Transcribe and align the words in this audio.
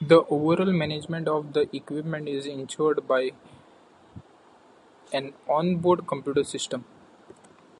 The 0.00 0.24
overall 0.28 0.70
management 0.72 1.26
of 1.26 1.52
the 1.52 1.68
equipment 1.74 2.28
is 2.28 2.46
insured 2.46 3.08
by 3.08 3.32
an 5.12 5.34
onboard 5.48 6.06
computer 6.06 6.44
system. 6.44 6.84